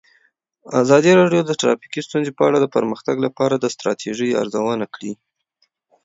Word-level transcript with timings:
ازادي 0.81 1.11
راډیو 1.19 1.41
د 1.45 1.51
ټرافیکي 1.61 2.01
ستونزې 2.07 2.31
په 2.37 2.43
اړه 2.47 2.57
د 2.61 2.65
پرمختګ 2.75 3.15
لپاره 3.25 3.55
د 3.57 3.65
ستراتیژۍ 3.75 4.29
ارزونه 4.41 4.85
کړې. 4.95 5.13